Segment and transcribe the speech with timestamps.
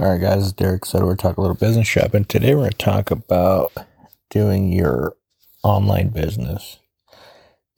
[0.00, 2.70] All right, guys, Derek said we're talking a little business shop, and today we're going
[2.70, 3.70] to talk about
[4.30, 5.14] doing your
[5.62, 6.78] online business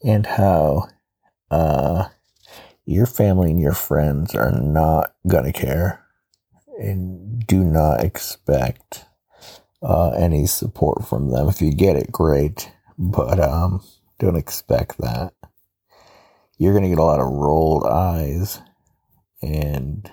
[0.05, 0.87] and how
[1.51, 2.05] uh,
[2.85, 6.05] your family and your friends are not going to care
[6.79, 9.03] and do not expect
[9.81, 11.49] uh, any support from them.
[11.49, 13.83] If you get it, great, but um,
[14.19, 15.33] don't expect that.
[16.57, 18.61] You're going to get a lot of rolled eyes
[19.41, 20.09] and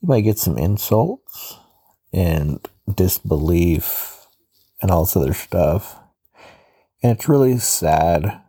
[0.00, 1.56] you might get some insults
[2.12, 4.26] and disbelief
[4.80, 5.96] and all this other stuff.
[7.02, 8.40] And it's really sad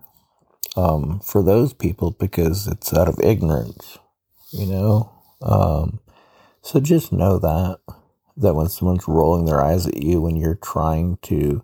[0.75, 3.97] um, for those people because it's out of ignorance,
[4.51, 5.11] you know?
[5.41, 5.99] Um,
[6.61, 7.79] so just know that,
[8.35, 11.63] that when someone's rolling their eyes at you when you're trying to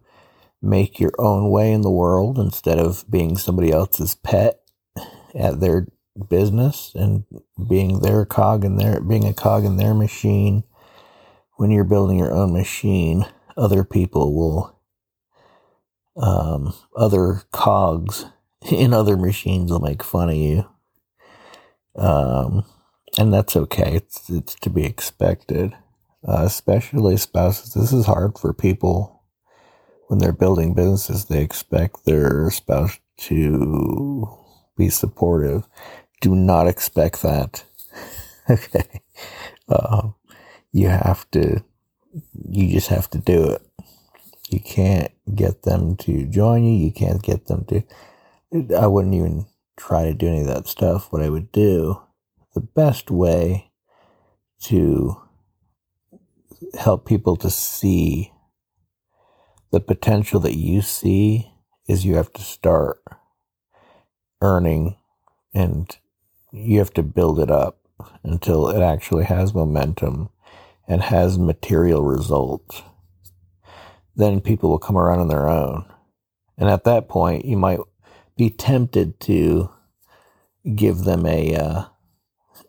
[0.61, 4.61] make your own way in the world instead of being somebody else's pet
[5.35, 5.87] at their
[6.29, 7.25] business and
[7.67, 10.63] being their cog in their being a cog in their machine.
[11.57, 13.25] When you're building your own machine
[13.57, 14.79] other people will
[16.15, 18.25] um, other cogs
[18.71, 20.65] in other machines will make fun of you.
[21.95, 22.65] Um,
[23.17, 23.93] and that's okay.
[23.95, 25.75] It's it's to be expected.
[26.25, 27.73] Uh, especially spouses.
[27.73, 29.23] This is hard for people.
[30.07, 34.27] When they're building businesses they expect their spouse to
[34.77, 35.67] be supportive
[36.23, 37.65] do not expect that.
[38.49, 39.01] okay.
[39.67, 40.15] Um,
[40.71, 41.61] you have to,
[42.49, 43.61] you just have to do it.
[44.49, 46.85] You can't get them to join you.
[46.85, 47.83] You can't get them to,
[48.73, 51.11] I wouldn't even try to do any of that stuff.
[51.11, 52.01] What I would do,
[52.53, 53.71] the best way
[54.61, 55.21] to
[56.79, 58.31] help people to see
[59.71, 61.51] the potential that you see
[61.89, 63.03] is you have to start
[64.41, 64.95] earning
[65.53, 65.97] and
[66.53, 67.79] you have to build it up
[68.23, 70.29] until it actually has momentum
[70.87, 72.83] and has material results.
[74.15, 75.85] Then people will come around on their own.
[76.57, 77.79] And at that point, you might
[78.37, 79.71] be tempted to
[80.75, 81.85] give them a uh,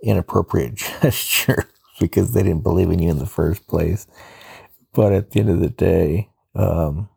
[0.03, 1.69] inappropriate gesture
[2.00, 4.06] because they didn't believe in you in the first place.
[4.94, 7.09] But at the end of the day, um,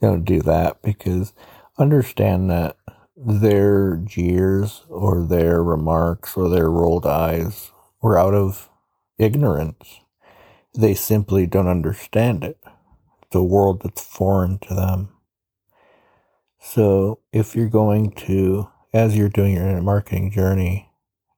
[0.00, 1.34] don't do that because
[1.78, 2.76] understand that
[3.16, 7.70] their jeers or their remarks or their rolled eyes
[8.02, 8.68] were out of
[9.18, 10.00] ignorance.
[10.74, 12.58] They simply don't understand it.
[13.30, 15.08] The world that's foreign to them.
[16.60, 20.90] So if you're going to, as you're doing your marketing journey,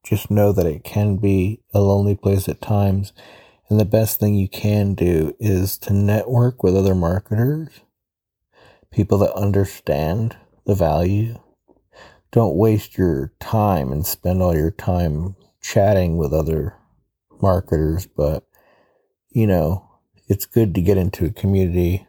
[0.05, 3.12] just know that it can be a lonely place at times.
[3.69, 7.69] And the best thing you can do is to network with other marketers,
[8.91, 11.38] people that understand the value
[12.33, 16.77] don't waste your time and spend all your time chatting with other
[17.41, 18.44] marketers, but
[19.31, 19.89] you know,
[20.28, 22.06] it's good to get into a community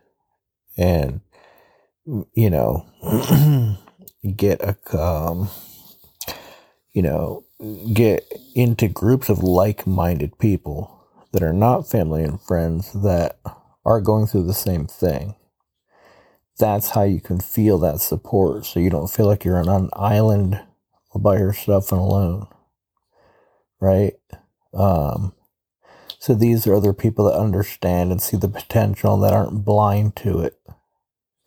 [0.77, 1.21] and
[2.33, 2.85] you know,
[4.35, 5.49] get a um,
[6.93, 7.43] you know,
[7.93, 8.25] get
[8.55, 10.95] into groups of like-minded people
[11.31, 13.39] that are not family and friends that
[13.85, 15.35] are going through the same thing
[16.59, 19.89] that's how you can feel that support so you don't feel like you're on an
[19.93, 20.61] island
[21.15, 22.47] by yourself and alone
[23.79, 24.15] right?
[24.73, 25.33] Um,
[26.19, 30.41] so these are other people that understand and see the potential that aren't blind to
[30.41, 30.59] it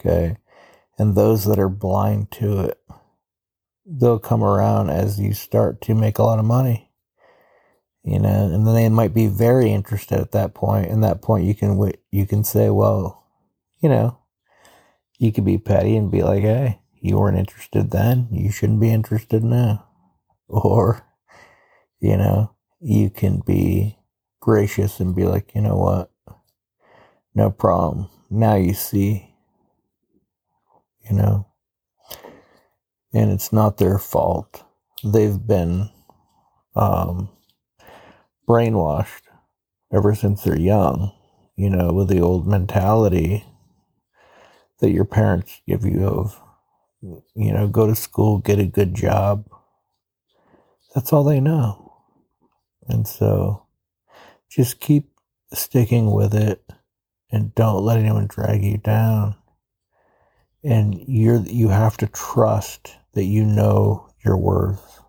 [0.00, 0.37] okay?
[0.99, 2.81] And those that are blind to it
[3.87, 6.91] they'll come around as you start to make a lot of money
[8.05, 8.50] you know?
[8.53, 11.93] And then they might be very interested at that point and that point you can
[12.11, 13.25] you can say well
[13.81, 14.19] you know
[15.22, 18.27] you could be petty and be like, hey, you weren't interested then.
[18.33, 19.87] You shouldn't be interested now.
[20.49, 21.03] Or,
[21.99, 23.97] you know, you can be
[24.38, 26.11] gracious and be like, you know what?
[27.34, 28.11] No problem.
[28.28, 29.34] Now you see,
[31.09, 31.47] you know,
[33.15, 34.62] and it's not their fault.
[35.03, 35.88] They've been
[36.77, 37.31] um,
[38.47, 39.22] brainwashed
[39.91, 41.12] ever since they're young,
[41.56, 43.46] you know, with the old mentality
[44.82, 46.40] that your parents give you of,
[47.37, 49.46] you know, go to school, get a good job.
[50.94, 51.94] That's all they know.
[52.88, 53.67] And so
[54.50, 55.11] just keep
[55.55, 56.64] sticking with it
[57.31, 59.37] and don't let anyone drag you down.
[60.64, 65.00] And you're, you have to trust that you know your worth.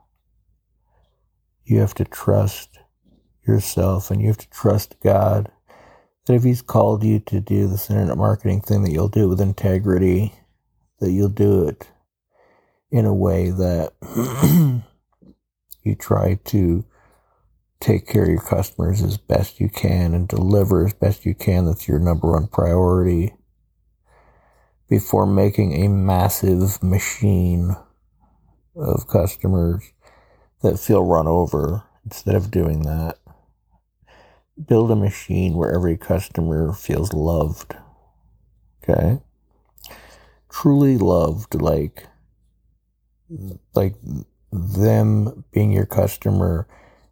[1.66, 2.80] You have to trust
[3.48, 5.52] yourself and you have to trust God
[6.26, 9.28] that if he's called you to do this internet marketing thing, that you'll do it
[9.28, 10.34] with integrity,
[11.00, 11.90] that you'll do it
[12.92, 13.92] in a way that
[15.84, 16.86] you try to
[17.80, 21.66] take care of your customers as best you can and deliver as best you can.
[21.66, 23.34] That's your number one priority
[24.90, 27.76] before making a massive machine
[28.76, 29.84] of customers
[30.62, 33.18] that feel run over instead of doing that.
[34.68, 37.76] Build a machine where every customer feels loved.
[38.84, 39.20] Okay?
[40.50, 42.08] Truly loved, like,
[43.74, 43.96] like
[44.52, 46.68] them being your customer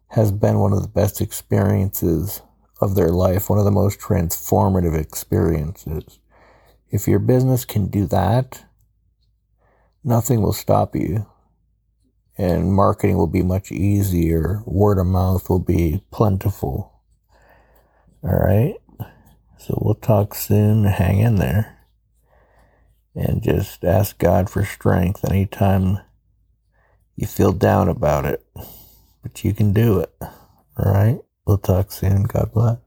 [0.08, 2.42] has been one of the best experiences
[2.80, 6.20] of their life, one of the most transformative experiences.
[6.90, 8.64] If your business can do that,
[10.04, 11.26] nothing will stop you.
[12.36, 14.62] And marketing will be much easier.
[14.66, 16.91] Word of mouth will be plentiful.
[18.22, 18.76] All right.
[19.58, 20.84] So we'll talk soon.
[20.84, 21.78] Hang in there.
[23.14, 25.98] And just ask God for strength anytime
[27.16, 28.46] you feel down about it.
[29.22, 30.14] But you can do it.
[30.20, 31.20] All right.
[31.46, 32.24] We'll talk soon.
[32.24, 32.81] God bless.